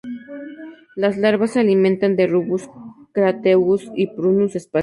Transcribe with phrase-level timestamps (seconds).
[0.95, 2.67] Las larvas se alimentan en "Rubus",
[3.13, 4.79] "Crataegus" y "Prunus" especie.